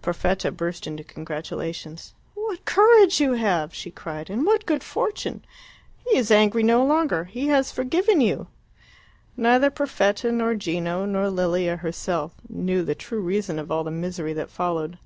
Perfetta 0.00 0.50
burst 0.50 0.86
into 0.86 1.04
congratulations. 1.04 2.14
"What 2.34 2.64
courage 2.64 3.20
you 3.20 3.34
have!" 3.34 3.74
she 3.74 3.90
cried; 3.90 4.30
"and 4.30 4.46
what 4.46 4.64
good 4.64 4.82
fortune! 4.82 5.44
He 6.08 6.16
is 6.16 6.30
angry 6.30 6.62
no 6.62 6.82
longer! 6.82 7.24
He 7.24 7.48
has 7.48 7.70
forgiven 7.70 8.22
you!" 8.22 8.46
Neither 9.36 9.70
Perfetta, 9.70 10.32
nor 10.32 10.54
Gino, 10.54 11.04
nor 11.04 11.28
Lilia 11.28 11.76
herself 11.76 12.32
knew 12.48 12.82
the 12.82 12.94
true 12.94 13.20
reason 13.20 13.58
of 13.58 13.70
all 13.70 13.84
the 13.84 13.90
misery 13.90 14.32
that 14.32 14.48
followed. 14.48 14.96